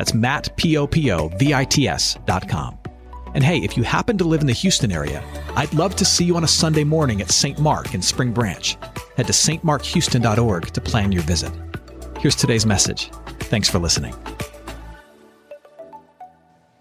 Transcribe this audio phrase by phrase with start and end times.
[0.00, 2.78] That's Matt, P-O-P-O-V-I-T-S dot com.
[3.34, 5.22] And hey, if you happen to live in the Houston area,
[5.56, 7.58] I'd love to see you on a Sunday morning at St.
[7.58, 8.78] Mark in Spring Branch.
[9.18, 11.52] Head to stmarkhouston.org to plan your visit.
[12.18, 13.10] Here's today's message.
[13.40, 14.14] Thanks for listening.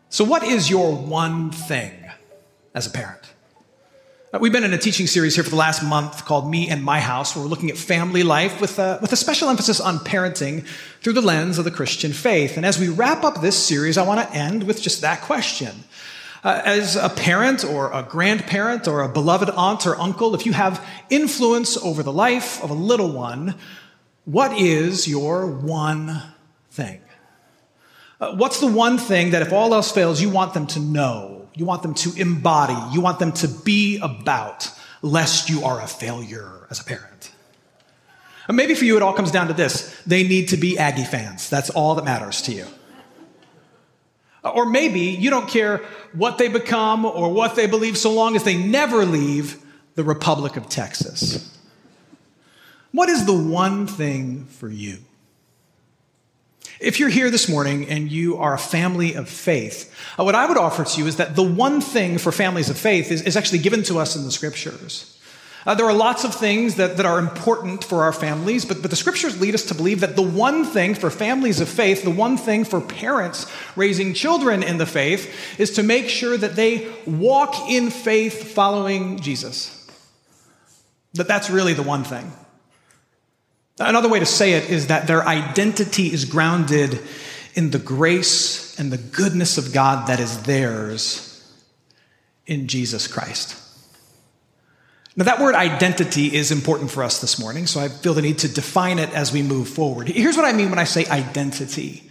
[0.07, 1.91] So, what is your one thing
[2.73, 3.33] as a parent?
[4.31, 6.83] Uh, we've been in a teaching series here for the last month called Me and
[6.83, 9.97] My House, where we're looking at family life with a, with a special emphasis on
[9.97, 10.67] parenting
[11.01, 12.55] through the lens of the Christian faith.
[12.55, 15.71] And as we wrap up this series, I want to end with just that question.
[16.43, 20.53] Uh, as a parent or a grandparent or a beloved aunt or uncle, if you
[20.53, 23.55] have influence over the life of a little one,
[24.25, 26.21] what is your one
[26.69, 27.01] thing?
[28.21, 31.38] Uh, what's the one thing that if all else fails, you want them to know
[31.55, 32.77] you want them to embody.
[32.93, 34.69] You want them to be about,
[35.01, 37.31] lest you are a failure as a parent.
[38.47, 41.03] And maybe for you, it all comes down to this they need to be Aggie
[41.03, 41.49] fans.
[41.49, 42.65] That's all that matters to you.
[44.43, 45.83] Or maybe you don't care
[46.13, 49.63] what they become or what they believe so long as they never leave
[49.95, 51.53] the Republic of Texas.
[52.91, 54.99] What is the one thing for you?
[56.79, 60.45] If you're here this morning and you are a family of faith, uh, what I
[60.45, 63.35] would offer to you is that the one thing for families of faith is, is
[63.35, 65.17] actually given to us in the scriptures.
[65.65, 68.89] Uh, there are lots of things that, that are important for our families, but, but
[68.89, 72.09] the scriptures lead us to believe that the one thing for families of faith, the
[72.09, 76.89] one thing for parents raising children in the faith, is to make sure that they
[77.05, 79.75] walk in faith following Jesus.
[81.15, 82.31] That that's really the one thing.
[83.79, 86.99] Another way to say it is that their identity is grounded
[87.53, 91.25] in the grace and the goodness of God that is theirs
[92.45, 93.55] in Jesus Christ.
[95.15, 98.39] Now, that word identity is important for us this morning, so I feel the need
[98.39, 100.07] to define it as we move forward.
[100.07, 102.09] Here's what I mean when I say identity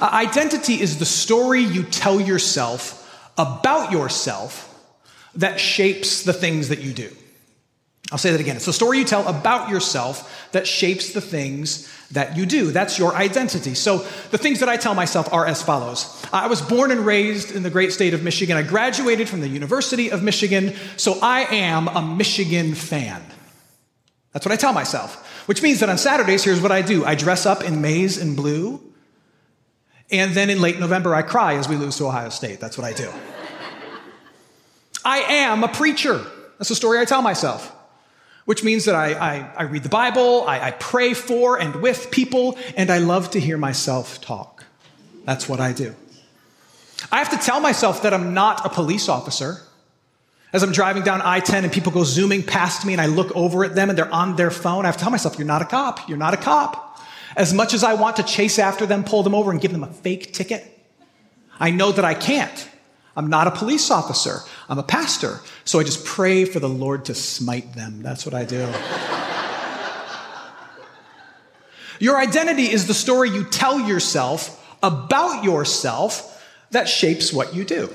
[0.00, 2.98] uh, identity is the story you tell yourself
[3.38, 4.68] about yourself
[5.34, 7.10] that shapes the things that you do.
[8.12, 8.56] I'll say that again.
[8.56, 12.70] It's the story you tell about yourself that shapes the things that you do.
[12.70, 13.72] That's your identity.
[13.72, 16.22] So the things that I tell myself are as follows.
[16.30, 18.58] I was born and raised in the great state of Michigan.
[18.58, 23.22] I graduated from the University of Michigan, so I am a Michigan fan.
[24.32, 25.26] That's what I tell myself.
[25.48, 27.06] Which means that on Saturdays, here's what I do.
[27.06, 28.78] I dress up in maize and blue,
[30.10, 32.60] and then in late November, I cry as we lose to Ohio State.
[32.60, 33.10] That's what I do.
[35.04, 36.20] I am a preacher.
[36.58, 37.74] That's the story I tell myself
[38.44, 42.10] which means that I, I, I read the Bible, I, I pray for and with
[42.10, 44.64] people, and I love to hear myself talk.
[45.24, 45.94] That's what I do.
[47.10, 49.60] I have to tell myself that I'm not a police officer.
[50.52, 53.34] As I'm driving down I 10 and people go zooming past me and I look
[53.34, 55.62] over at them and they're on their phone, I have to tell myself, you're not
[55.62, 56.08] a cop.
[56.08, 57.00] You're not a cop.
[57.36, 59.82] As much as I want to chase after them, pull them over, and give them
[59.82, 60.68] a fake ticket,
[61.58, 62.68] I know that I can't.
[63.16, 64.40] I'm not a police officer.
[64.72, 65.38] I'm a pastor.
[65.66, 68.02] So I just pray for the Lord to smite them.
[68.02, 68.72] That's what I do.
[72.00, 77.92] Your identity is the story you tell yourself about yourself that shapes what you do.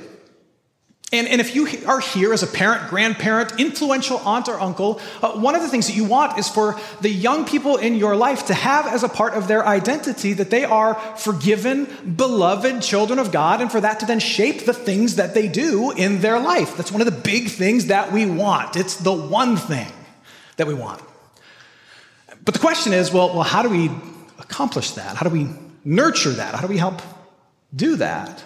[1.13, 5.31] And, and if you are here as a parent, grandparent, influential aunt or uncle, uh,
[5.39, 8.47] one of the things that you want is for the young people in your life
[8.47, 11.87] to have as a part of their identity that they are forgiven,
[12.17, 15.91] beloved children of God, and for that to then shape the things that they do
[15.91, 16.75] in their life.
[16.75, 18.75] That's one of the big things that we want.
[18.75, 19.87] It's the one thing
[20.57, 21.01] that we want.
[22.43, 23.89] But the question is well, well how do we
[24.39, 25.15] accomplish that?
[25.15, 25.47] How do we
[25.85, 26.53] nurture that?
[26.53, 27.01] How do we help
[27.73, 28.43] do that?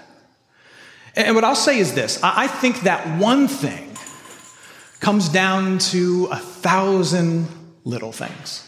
[1.16, 3.90] And what I'll say is this I think that one thing
[5.00, 7.48] comes down to a thousand
[7.84, 8.68] little things.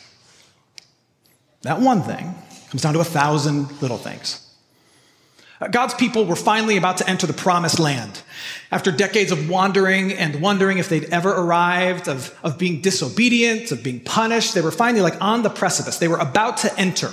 [1.62, 2.36] That one thing
[2.70, 4.40] comes down to a thousand little things.
[5.62, 8.22] Uh, God's people were finally about to enter the promised land.
[8.72, 13.84] After decades of wandering and wondering if they'd ever arrived, of, of being disobedient, of
[13.84, 16.00] being punished, they were finally like on the precipice.
[16.00, 17.12] They were about to enter.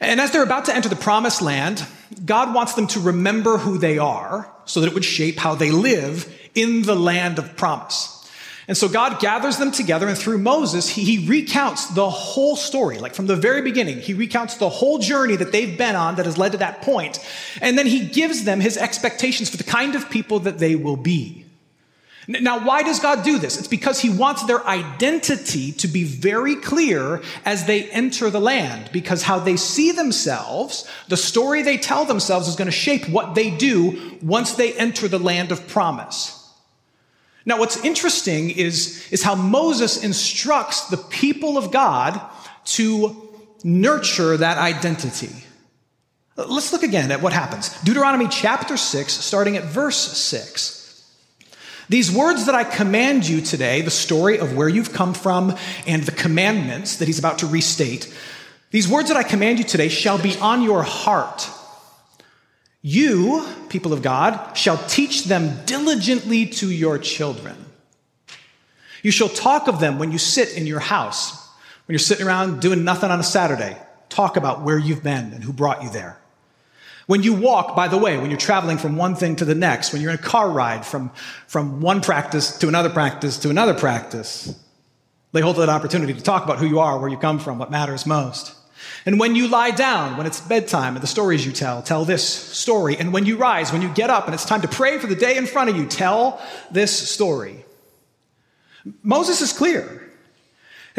[0.00, 1.86] And as they're about to enter the promised land,
[2.24, 5.70] God wants them to remember who they are so that it would shape how they
[5.70, 8.14] live in the land of promise.
[8.68, 12.98] And so God gathers them together, and through Moses, he, he, recounts the whole story.
[12.98, 16.26] Like from the very beginning, he recounts the whole journey that they've been on that
[16.26, 17.18] has led to that point.
[17.62, 20.98] And then he gives them his expectations for the kind of people that they will
[20.98, 21.46] be.
[22.30, 23.58] Now, why does God do this?
[23.58, 28.90] It's because he wants their identity to be very clear as they enter the land,
[28.92, 33.34] because how they see themselves, the story they tell themselves is going to shape what
[33.34, 36.34] they do once they enter the land of promise.
[37.46, 42.20] Now, what's interesting is, is how Moses instructs the people of God
[42.64, 43.26] to
[43.64, 45.32] nurture that identity.
[46.36, 47.70] Let's look again at what happens.
[47.84, 50.77] Deuteronomy chapter 6, starting at verse 6.
[51.88, 55.56] These words that I command you today, the story of where you've come from
[55.86, 58.12] and the commandments that he's about to restate,
[58.70, 61.48] these words that I command you today shall be on your heart.
[62.82, 67.56] You, people of God, shall teach them diligently to your children.
[69.02, 71.48] You shall talk of them when you sit in your house,
[71.86, 73.76] when you're sitting around doing nothing on a Saturday.
[74.10, 76.18] Talk about where you've been and who brought you there.
[77.08, 79.94] When you walk, by the way, when you're traveling from one thing to the next,
[79.94, 81.10] when you're in a car ride from,
[81.46, 84.54] from one practice to another practice to another practice,
[85.32, 87.70] they hold that opportunity to talk about who you are, where you come from, what
[87.70, 88.54] matters most.
[89.06, 92.22] And when you lie down, when it's bedtime and the stories you tell, tell this
[92.22, 92.98] story.
[92.98, 95.16] And when you rise, when you get up and it's time to pray for the
[95.16, 96.38] day in front of you, tell
[96.70, 97.64] this story.
[99.02, 100.07] Moses is clear.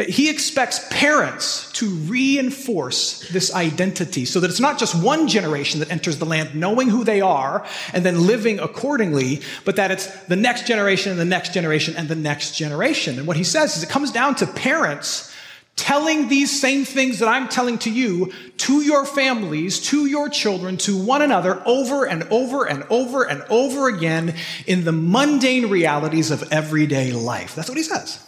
[0.08, 5.90] He expects parents to reinforce this identity so that it's not just one generation that
[5.90, 10.36] enters the land knowing who they are and then living accordingly, but that it's the
[10.36, 13.18] next generation and the next generation and the next generation.
[13.18, 15.34] And what he says is it comes down to parents
[15.76, 20.76] telling these same things that I'm telling to you, to your families, to your children,
[20.78, 24.34] to one another over and over and over and over again
[24.66, 27.54] in the mundane realities of everyday life.
[27.54, 28.24] That's what he says.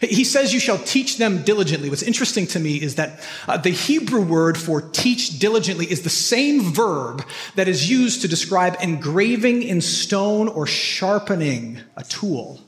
[0.00, 1.90] He says, You shall teach them diligently.
[1.90, 6.10] What's interesting to me is that uh, the Hebrew word for teach diligently is the
[6.10, 7.22] same verb
[7.54, 12.60] that is used to describe engraving in stone or sharpening a tool.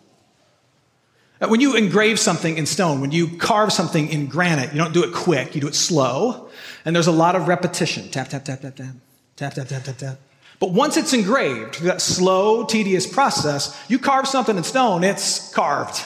[1.40, 4.92] Uh, when you engrave something in stone, when you carve something in granite, you don't
[4.92, 6.50] do it quick, you do it slow.
[6.84, 8.94] And there's a lot of repetition tap, tap, tap, tap, tap,
[9.36, 10.18] tap, tap, tap, tap, tap.
[10.60, 15.52] But once it's engraved, through that slow, tedious process, you carve something in stone, it's
[15.52, 16.04] carved.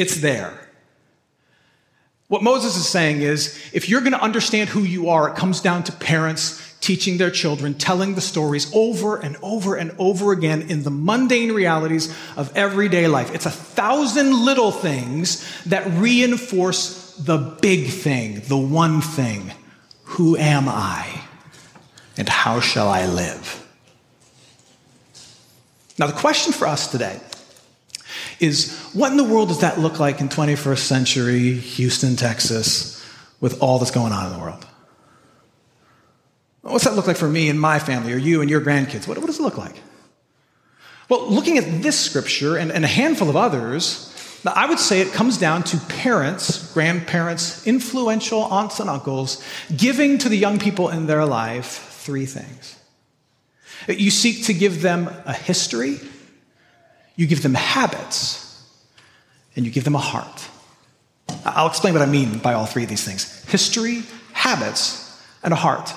[0.00, 0.58] It's there.
[2.28, 5.60] What Moses is saying is if you're going to understand who you are, it comes
[5.60, 10.62] down to parents teaching their children, telling the stories over and over and over again
[10.70, 13.34] in the mundane realities of everyday life.
[13.34, 19.52] It's a thousand little things that reinforce the big thing, the one thing.
[20.04, 21.24] Who am I?
[22.16, 23.68] And how shall I live?
[25.98, 27.20] Now, the question for us today
[28.40, 33.04] is what in the world does that look like in 21st century Houston, Texas,
[33.40, 34.66] with all that's going on in the world?
[36.62, 39.06] What's that look like for me and my family, or you and your grandkids?
[39.06, 39.76] What, what does it look like?
[41.08, 44.06] Well, looking at this scripture and, and a handful of others,
[44.46, 49.42] I would say it comes down to parents, grandparents, influential aunts and uncles
[49.76, 52.78] giving to the young people in their life three things.
[53.88, 55.98] You seek to give them a history,
[57.16, 58.46] you give them habits,
[59.56, 60.48] and you give them a heart.
[61.44, 64.02] I'll explain what I mean by all three of these things history,
[64.32, 65.92] habits, and a heart.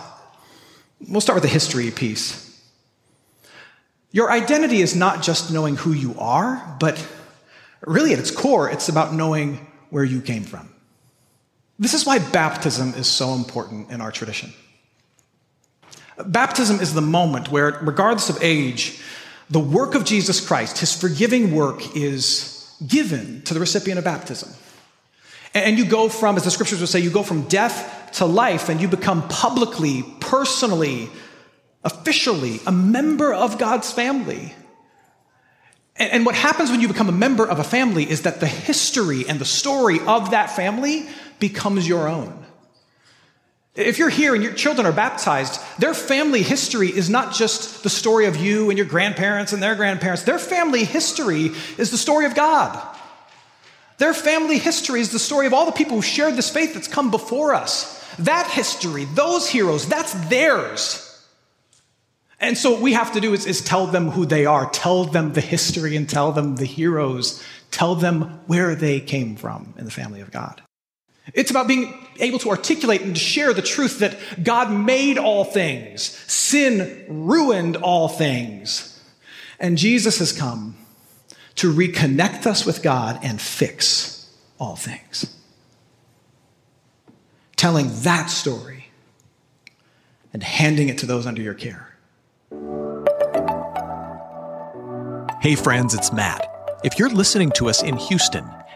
[1.08, 2.42] We'll start with the history piece.
[4.12, 7.06] Your identity is not just knowing who you are, but
[7.86, 10.70] really at its core, it's about knowing where you came from.
[11.80, 14.54] This is why baptism is so important in our tradition.
[16.24, 19.02] Baptism is the moment where, regardless of age,
[19.54, 24.50] the work of Jesus Christ, his forgiving work, is given to the recipient of baptism.
[25.54, 28.70] And you go from, as the scriptures would say, you go from death to life
[28.70, 31.08] and you become publicly, personally,
[31.84, 34.56] officially a member of God's family.
[35.98, 39.30] And, what happens when you become a member of a family is that the history
[39.30, 41.06] and the story of that family
[41.38, 42.43] becomes your own.
[43.76, 47.90] If you're here and your children are baptized, their family history is not just the
[47.90, 50.24] story of you and your grandparents and their grandparents.
[50.24, 52.80] Their family history is the story of God.
[53.98, 56.88] Their family history is the story of all the people who shared this faith that's
[56.88, 58.00] come before us.
[58.20, 61.10] That history, those heroes, that's theirs.
[62.40, 65.06] And so what we have to do is, is tell them who they are, tell
[65.06, 69.86] them the history, and tell them the heroes, tell them where they came from in
[69.86, 70.62] the family of God.
[71.34, 75.46] It's about being able to articulate and to share the truth that God made all
[75.46, 79.02] things, sin ruined all things,
[79.60, 80.76] and Jesus has come
[81.56, 85.38] to reconnect us with God and fix all things.
[87.56, 88.90] Telling that story
[90.34, 91.96] and handing it to those under your care.
[95.42, 96.50] Hey, friends, it's Matt.
[96.84, 98.50] If you're listening to us in Houston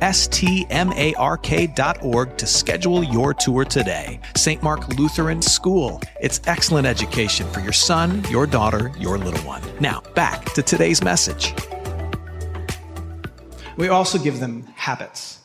[0.00, 4.20] S T M A R K dot org to schedule your tour today.
[4.36, 4.62] St.
[4.62, 6.00] Mark Lutheran School.
[6.20, 9.62] It's excellent education for your son, your daughter, your little one.
[9.80, 11.54] Now, back to today's message.
[13.76, 15.40] We also give them habits.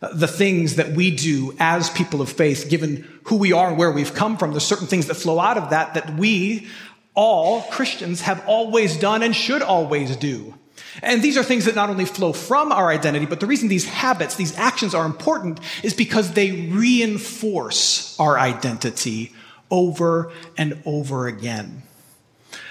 [0.00, 3.78] Uh, the things that we do as people of faith, given who we are and
[3.78, 6.68] where we've come from, there's certain things that flow out of that that we,
[7.14, 10.54] all Christians, have always done and should always do.
[11.02, 13.86] And these are things that not only flow from our identity, but the reason these
[13.86, 19.32] habits, these actions are important is because they reinforce our identity
[19.70, 21.82] over and over again.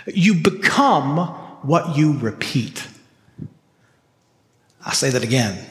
[0.05, 1.17] You become
[1.63, 2.87] what you repeat.
[4.85, 5.65] I'll say that again.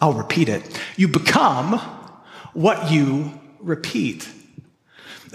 [0.00, 0.80] I'll repeat it.
[0.96, 1.78] You become
[2.52, 4.28] what you repeat.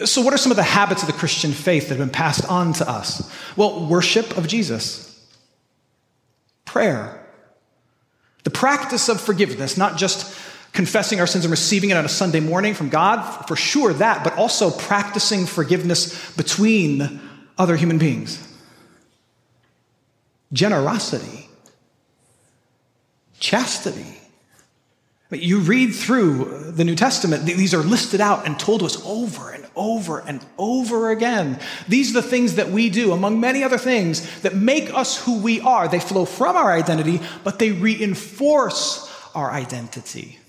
[0.06, 2.50] So, what are some of the habits of the Christian faith that have been passed
[2.50, 3.30] on to us?
[3.58, 5.09] Well, worship of Jesus,
[6.72, 7.26] prayer,
[8.44, 10.40] the practice of forgiveness, not just
[10.72, 14.24] confessing our sins and receiving it on a Sunday morning from God, for sure that,
[14.24, 17.20] but also practicing forgiveness between
[17.58, 18.46] other human beings.
[20.54, 21.50] Generosity
[23.40, 24.19] chastity.
[25.30, 29.00] But you read through the New Testament, these are listed out and told to us
[29.06, 31.60] over and over and over again.
[31.88, 35.40] These are the things that we do, among many other things, that make us who
[35.40, 35.88] we are.
[35.88, 40.40] They flow from our identity, but they reinforce our identity.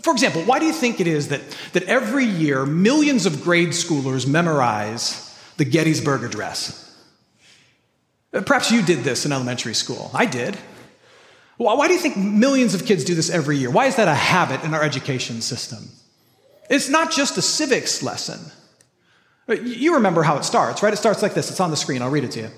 [0.00, 1.42] For example, why do you think it is that,
[1.74, 6.80] that every year millions of grade schoolers memorize the Gettysburg Address?
[8.32, 10.10] Uh, perhaps you did this in elementary school.
[10.14, 10.58] I did.
[11.56, 13.70] Why do you think millions of kids do this every year?
[13.70, 15.88] Why is that a habit in our education system?
[16.68, 18.40] It's not just a civics lesson.
[19.48, 20.92] Uh, you remember how it starts, right?
[20.92, 21.50] It starts like this.
[21.50, 22.02] It's on the screen.
[22.02, 22.50] I'll read it to you.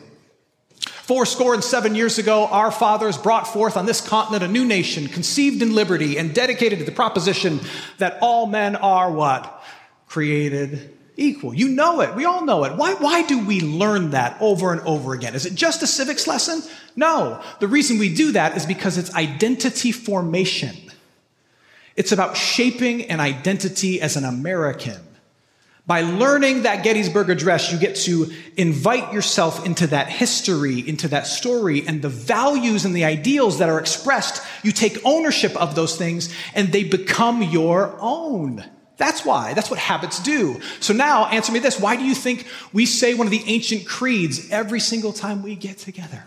[1.06, 4.64] Four score and seven years ago, our fathers brought forth on this continent a new
[4.64, 7.60] nation, conceived in liberty and dedicated to the proposition
[7.98, 9.62] that all men are what?
[10.08, 11.54] Created equal.
[11.54, 12.14] You know it.
[12.14, 12.76] We all know it.
[12.76, 15.34] Why, why do we learn that over and over again?
[15.34, 16.62] Is it just a civics lesson?
[16.94, 17.42] No.
[17.60, 20.76] The reason we do that is because it's identity formation.
[21.96, 25.00] It's about shaping an identity as an American.
[25.86, 31.28] By learning that Gettysburg Address, you get to invite yourself into that history, into that
[31.28, 34.42] story, and the values and the ideals that are expressed.
[34.64, 38.64] You take ownership of those things, and they become your own.
[38.96, 39.52] That's why.
[39.54, 40.60] That's what habits do.
[40.80, 41.78] So now, answer me this.
[41.78, 45.54] Why do you think we say one of the ancient creeds every single time we
[45.54, 46.24] get together?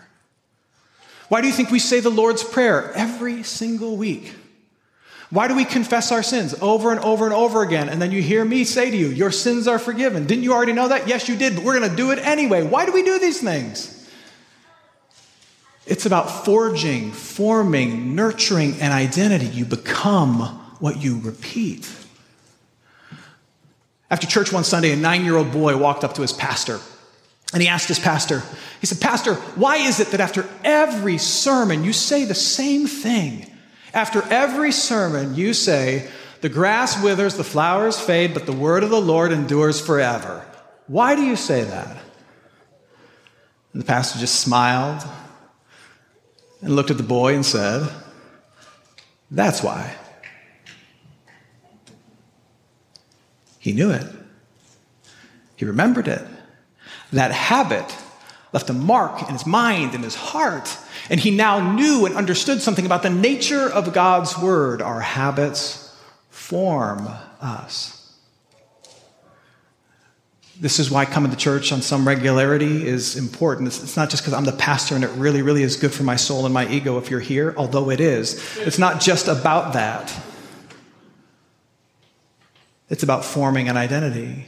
[1.30, 4.34] Why do you think we say the Lord's Prayer every single week?
[5.32, 7.88] Why do we confess our sins over and over and over again?
[7.88, 10.26] And then you hear me say to you, Your sins are forgiven.
[10.26, 11.08] Didn't you already know that?
[11.08, 12.64] Yes, you did, but we're going to do it anyway.
[12.64, 13.96] Why do we do these things?
[15.86, 19.48] It's about forging, forming, nurturing an identity.
[19.48, 20.40] You become
[20.80, 21.88] what you repeat.
[24.12, 26.80] After church one Sunday, a nine year old boy walked up to his pastor
[27.54, 28.44] and he asked his pastor,
[28.80, 33.46] he said, Pastor, why is it that after every sermon you say the same thing?
[33.94, 36.10] After every sermon you say,
[36.42, 40.46] the grass withers, the flowers fade, but the word of the Lord endures forever.
[40.88, 41.98] Why do you say that?
[43.74, 45.04] And the pastor just smiled
[46.62, 47.90] and looked at the boy and said,
[49.30, 49.96] That's why.
[53.60, 54.06] He knew it.
[55.56, 56.26] He remembered it.
[57.12, 57.96] That habit
[58.54, 60.76] left a mark in his mind and his heart.
[61.10, 64.82] And he now knew and understood something about the nature of God's word.
[64.82, 65.96] Our habits
[66.30, 67.08] form
[67.42, 67.96] us.
[70.60, 73.68] This is why coming to church on some regularity is important.
[73.68, 76.04] It's, it's not just because I'm the pastor and it really, really is good for
[76.04, 78.58] my soul and my ego if you're here, although it is.
[78.58, 80.14] It's not just about that.
[82.90, 84.46] It's about forming an identity.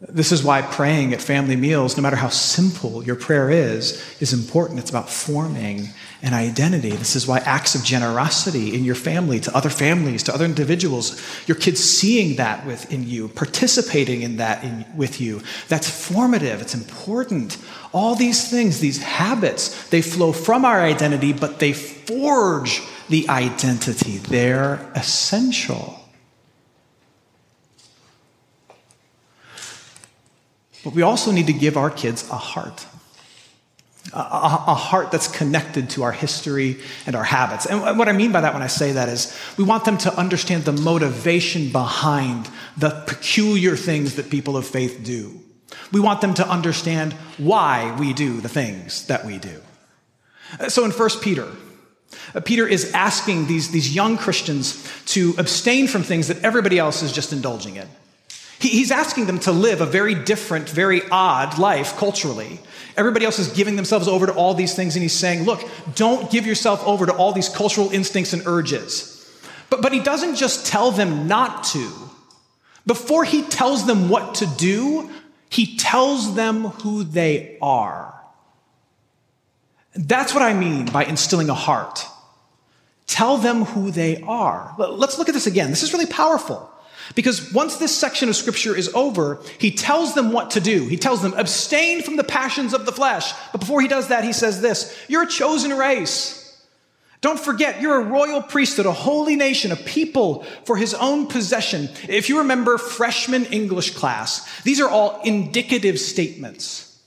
[0.00, 4.34] This is why praying at family meals, no matter how simple your prayer is, is
[4.34, 4.78] important.
[4.78, 5.88] It's about forming
[6.20, 6.90] an identity.
[6.90, 11.22] This is why acts of generosity in your family, to other families, to other individuals,
[11.46, 16.60] your kids seeing that within you, participating in that in, with you, that's formative.
[16.60, 17.56] It's important.
[17.92, 24.18] All these things, these habits, they flow from our identity, but they forge the identity.
[24.18, 26.03] They're essential.
[30.84, 32.86] But we also need to give our kids a heart.
[34.12, 37.64] A, a, heart that's connected to our history and our habits.
[37.64, 40.14] And what I mean by that when I say that is we want them to
[40.14, 45.40] understand the motivation behind the peculiar things that people of faith do.
[45.90, 49.62] We want them to understand why we do the things that we do.
[50.68, 51.48] So in 1 Peter,
[52.34, 57.02] uh, Peter is asking these, these young Christians to abstain from things that everybody else
[57.02, 57.88] is just indulging in.
[58.68, 62.60] He's asking them to live a very different, very odd life culturally.
[62.96, 66.30] Everybody else is giving themselves over to all these things, and he's saying, Look, don't
[66.30, 69.10] give yourself over to all these cultural instincts and urges.
[69.70, 71.90] But, but he doesn't just tell them not to.
[72.86, 75.10] Before he tells them what to do,
[75.48, 78.14] he tells them who they are.
[79.94, 82.06] That's what I mean by instilling a heart.
[83.06, 84.74] Tell them who they are.
[84.78, 85.70] Let's look at this again.
[85.70, 86.70] This is really powerful.
[87.14, 90.86] Because once this section of scripture is over, he tells them what to do.
[90.86, 93.32] He tells them, abstain from the passions of the flesh.
[93.52, 96.40] But before he does that, he says this You're a chosen race.
[97.20, 101.88] Don't forget, you're a royal priesthood, a holy nation, a people for his own possession.
[102.06, 107.00] If you remember freshman English class, these are all indicative statements.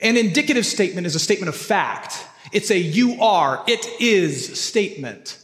[0.00, 2.26] An indicative statement is a statement of fact.
[2.52, 5.38] It's a you are, it is statement.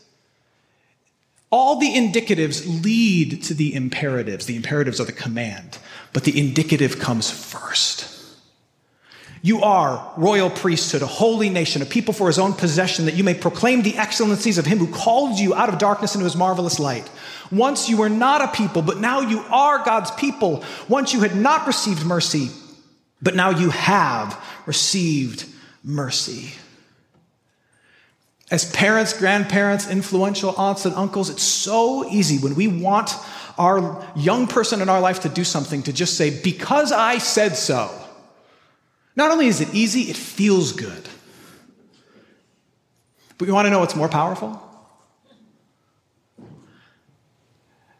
[1.51, 4.47] All the indicatives lead to the imperatives.
[4.47, 5.79] The imperatives are the command,
[6.13, 8.07] but the indicative comes first.
[9.43, 13.25] You are royal priesthood, a holy nation, a people for his own possession, that you
[13.25, 16.79] may proclaim the excellencies of him who called you out of darkness into his marvelous
[16.79, 17.11] light.
[17.51, 20.63] Once you were not a people, but now you are God's people.
[20.89, 22.51] Once you had not received mercy,
[23.23, 25.47] but now you have received
[25.83, 26.53] mercy.
[28.51, 33.13] As parents, grandparents, influential aunts and uncles, it's so easy when we want
[33.57, 37.57] our young person in our life to do something to just say, because I said
[37.57, 37.91] so.
[39.15, 41.09] Not only is it easy, it feels good.
[43.39, 44.61] But you want to know what's more powerful?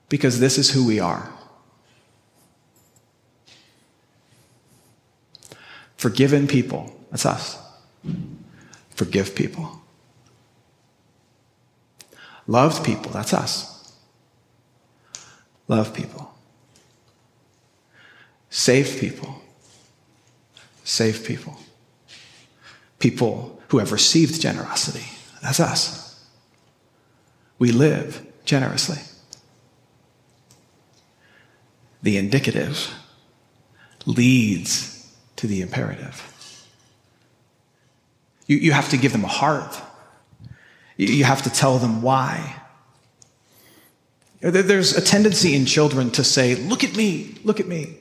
[0.09, 1.31] Because this is who we are.
[5.97, 7.59] Forgiven people, that's us.
[8.97, 9.80] Forgive people.
[12.51, 13.95] Loved people, that's us.
[15.69, 16.35] Love people.
[18.51, 19.41] Save people.
[20.83, 21.57] Save people.
[22.99, 25.07] People who have received generosity,
[25.41, 26.29] that's us.
[27.61, 28.99] We live generously.
[32.03, 32.93] The indicative
[34.07, 36.67] leads to the imperative.
[38.49, 39.81] You, you have to give them a heart
[41.09, 42.57] you have to tell them why.
[44.41, 47.97] There's a tendency in children to say, Look at me, look at me.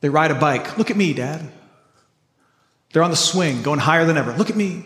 [0.00, 1.50] They ride a bike, Look at me, Dad.
[2.92, 4.84] They're on the swing, going higher than ever, Look at me.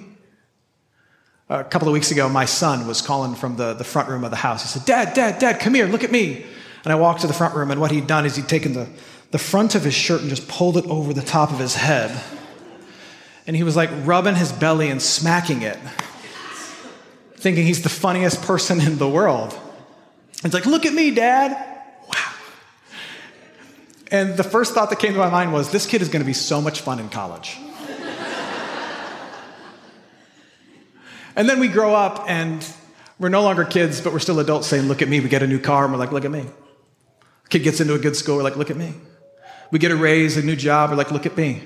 [1.48, 4.30] A couple of weeks ago, my son was calling from the, the front room of
[4.30, 4.62] the house.
[4.62, 6.46] He said, Dad, Dad, Dad, come here, look at me.
[6.84, 8.88] And I walked to the front room, and what he'd done is he'd taken the,
[9.32, 12.22] the front of his shirt and just pulled it over the top of his head
[13.50, 15.76] and he was like rubbing his belly and smacking it,
[17.34, 19.58] thinking he's the funniest person in the world.
[20.44, 21.50] It's like, look at me, dad.
[22.06, 22.32] Wow.
[24.12, 26.26] And the first thought that came to my mind was, this kid is going to
[26.26, 27.58] be so much fun in college.
[31.34, 32.64] and then we grow up and
[33.18, 35.18] we're no longer kids, but we're still adults saying, look at me.
[35.18, 36.46] We get a new car and we're like, look at me.
[37.48, 38.94] Kid gets into a good school, we're like, look at me.
[39.72, 41.64] We get a raise, a new job, we're like, look at me.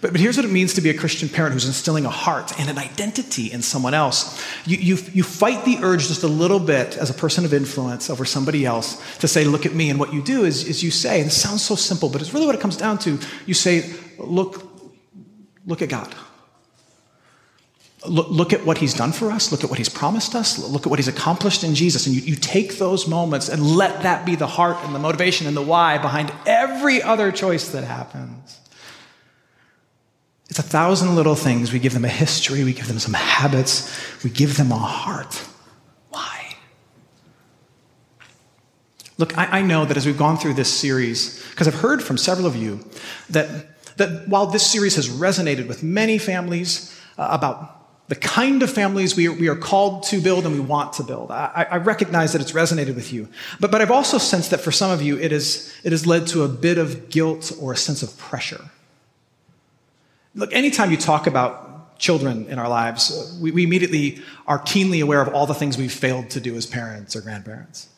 [0.00, 2.58] But, but here's what it means to be a Christian parent who's instilling a heart
[2.58, 4.44] and an identity in someone else.
[4.66, 8.10] You, you, you fight the urge just a little bit as a person of influence
[8.10, 9.90] over somebody else to say, Look at me.
[9.90, 12.34] And what you do is, is you say, and it sounds so simple, but it's
[12.34, 13.18] really what it comes down to.
[13.46, 14.64] You say, Look,
[15.66, 16.14] look at God.
[18.04, 19.52] Look, look, at what he's done for us.
[19.52, 20.58] Look at what he's promised us.
[20.58, 22.06] Look at what he's accomplished in Jesus.
[22.06, 25.46] And you, you take those moments and let that be the heart and the motivation
[25.46, 28.58] and the why behind every other choice that happens.
[30.52, 31.72] It's a thousand little things.
[31.72, 33.90] We give them a history, we give them some habits,
[34.22, 35.42] we give them a heart.
[36.10, 36.56] Why?
[39.16, 42.18] Look, I, I know that as we've gone through this series, because I've heard from
[42.18, 42.84] several of you
[43.30, 48.70] that, that while this series has resonated with many families uh, about the kind of
[48.70, 51.30] families we are, we are called to build and we want to build.
[51.30, 53.26] I, I, recognize that it's resonated with you.
[53.58, 56.26] But, but I've also sensed that for some of you, it, is, it has led
[56.26, 58.68] to a bit of guilt or a sense of pressure.
[60.34, 65.00] Look, anytime you talk about children in our lives, uh, we, we immediately are keenly
[65.00, 67.88] aware of all the things we've failed to do as parents or grandparents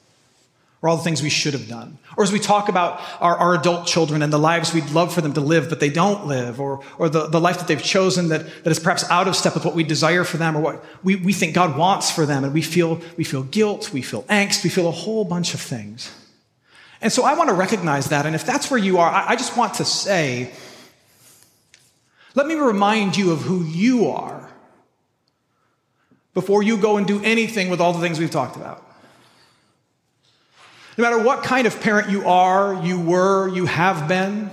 [0.84, 1.96] or all the things we should have done.
[2.18, 5.22] Or as we talk about our, our, adult children and the lives we'd love for
[5.22, 8.28] them to live, but they don't live, or, or the, the life that they've chosen
[8.28, 10.84] that, that is perhaps out of step with what we desire for them or what
[11.02, 12.44] we, we think God wants for them.
[12.44, 15.60] And we feel, we feel guilt, we feel angst, we feel a whole bunch of
[15.60, 16.12] things.
[17.00, 18.26] And so I want to recognize that.
[18.26, 20.50] And if that's where you are, I, I just want to say,
[22.34, 24.50] let me remind you of who you are
[26.34, 28.84] before you go and do anything with all the things we've talked about.
[30.98, 34.50] No matter what kind of parent you are, you were, you have been,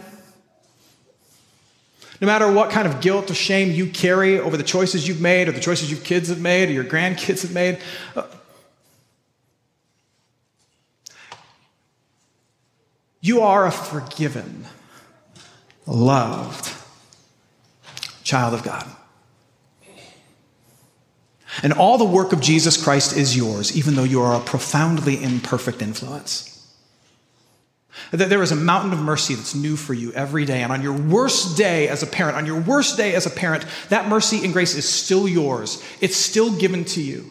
[2.19, 5.47] no matter what kind of guilt or shame you carry over the choices you've made
[5.47, 7.79] or the choices your kids have made or your grandkids have made,
[8.15, 8.27] uh,
[13.21, 14.65] you are a forgiven,
[15.87, 16.80] loved
[18.31, 18.85] child of God.
[21.63, 25.21] And all the work of Jesus Christ is yours, even though you are a profoundly
[25.21, 26.47] imperfect influence.
[28.11, 30.63] That there is a mountain of mercy that's new for you every day.
[30.63, 33.65] And on your worst day as a parent, on your worst day as a parent,
[33.89, 35.83] that mercy and grace is still yours.
[35.99, 37.29] It's still given to you.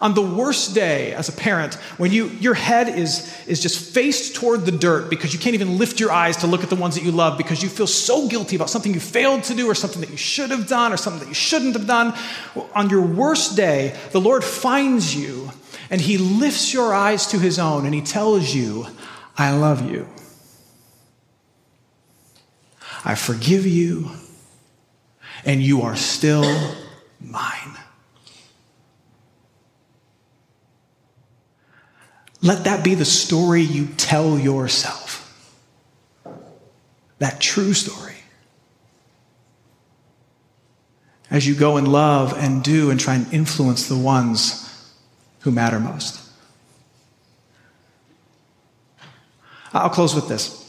[0.00, 4.34] On the worst day as a parent, when you, your head is, is just faced
[4.34, 6.96] toward the dirt because you can't even lift your eyes to look at the ones
[6.96, 9.74] that you love because you feel so guilty about something you failed to do or
[9.74, 12.14] something that you should have done or something that you shouldn't have done,
[12.74, 15.50] on your worst day, the Lord finds you
[15.88, 18.86] and He lifts your eyes to His own and He tells you,
[19.38, 20.08] I love you.
[23.06, 24.10] I forgive you,
[25.44, 26.42] and you are still
[27.20, 27.76] mine.
[32.46, 35.24] Let that be the story you tell yourself.
[37.18, 38.14] That true story.
[41.28, 44.94] As you go and love and do and try and influence the ones
[45.40, 46.20] who matter most.
[49.72, 50.62] I'll close with this.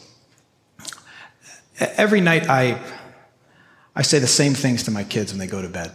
[1.79, 2.81] Every night I,
[3.95, 5.91] I say the same things to my kids when they go to bed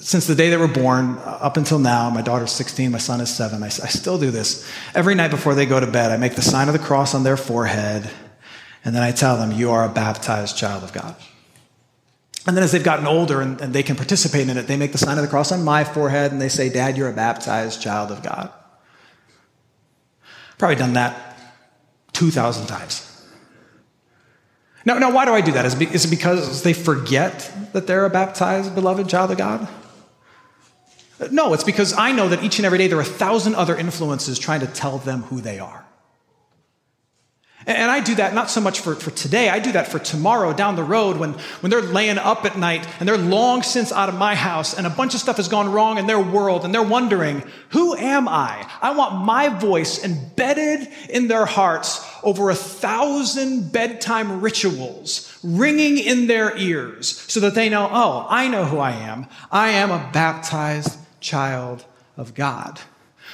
[0.00, 3.20] since the day they were born uh, up until now, my daughter's 16, my son
[3.20, 4.68] is seven, I, I, still do this.
[4.94, 7.22] Every night before they go to bed, I make the sign of the cross on
[7.22, 8.10] their forehead,
[8.84, 11.14] and then I tell them, You are a baptized child of God.
[12.46, 14.92] And then as they've gotten older and, and they can participate in it, they make
[14.92, 17.82] the sign of the cross on my forehead and they say, Dad, you're a baptized
[17.82, 18.50] child of God.
[20.56, 21.38] Probably done that
[22.14, 23.09] 2,000 times.
[24.84, 25.66] Now, now, why do I do that?
[25.66, 29.68] Is it because they forget that they're a baptized, beloved child of God?
[31.30, 33.76] No, it's because I know that each and every day there are a thousand other
[33.76, 35.84] influences trying to tell them who they are.
[37.66, 40.54] And I do that not so much for, for today, I do that for tomorrow
[40.54, 44.08] down the road when, when they're laying up at night and they're long since out
[44.08, 46.74] of my house and a bunch of stuff has gone wrong in their world and
[46.74, 48.66] they're wondering, who am I?
[48.80, 56.26] I want my voice embedded in their hearts over a thousand bedtime rituals ringing in
[56.26, 59.26] their ears so that they know, oh, I know who I am.
[59.50, 61.84] I am a baptized child
[62.16, 62.80] of God.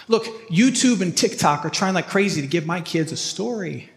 [0.09, 3.91] Look, YouTube and TikTok are trying like crazy to give my kids a story.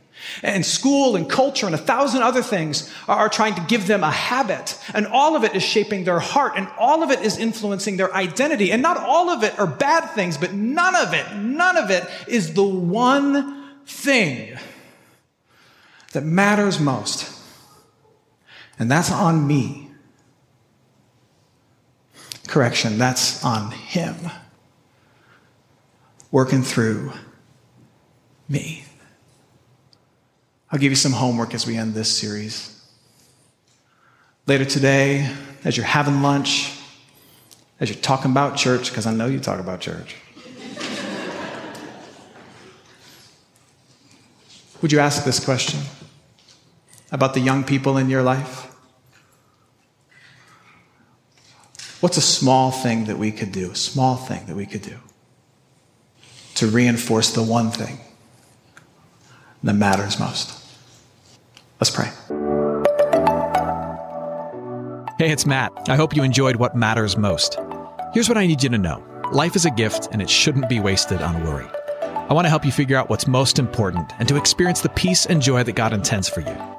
[0.44, 4.12] And school and culture and a thousand other things are trying to give them a
[4.12, 4.78] habit.
[4.94, 8.14] And all of it is shaping their heart and all of it is influencing their
[8.14, 8.72] identity.
[8.72, 12.06] And not all of it are bad things, but none of it, none of it
[12.28, 14.58] is the one thing
[16.12, 17.36] that matters most.
[18.78, 19.90] And that's on me.
[22.48, 24.16] Correction, that's on him.
[26.32, 27.12] Working through
[28.48, 28.86] me.
[30.72, 32.76] I'll give you some homework as we end this series.
[34.48, 35.32] Later today,
[35.64, 36.76] as you're having lunch,
[37.80, 40.16] as you're talking about church, because I know you talk about church,
[44.82, 45.80] would you ask this question
[47.12, 48.68] about the young people in your life?
[52.02, 54.98] What's a small thing that we could do, a small thing that we could do
[56.56, 58.00] to reinforce the one thing
[59.64, 60.56] that matters most?
[61.80, 62.10] Let's pray.
[65.18, 65.74] Hey, it's Matt.
[65.90, 67.58] I hope you enjoyed what matters most.
[68.14, 70.80] Here's what I need you to know life is a gift, and it shouldn't be
[70.80, 71.68] wasted on worry.
[72.02, 75.26] I want to help you figure out what's most important and to experience the peace
[75.26, 76.79] and joy that God intends for you.